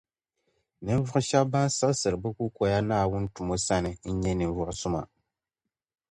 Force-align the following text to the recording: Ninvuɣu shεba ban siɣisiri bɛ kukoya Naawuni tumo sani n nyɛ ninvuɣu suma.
Ninvuɣu 0.85 1.19
shεba 1.27 1.49
ban 1.51 1.67
siɣisiri 1.77 2.17
bɛ 2.23 2.29
kukoya 2.37 2.79
Naawuni 2.87 3.27
tumo 3.35 3.55
sani 3.65 3.91
n 4.11 4.13
nyɛ 4.21 4.31
ninvuɣu 4.39 4.73
suma. 4.81 5.01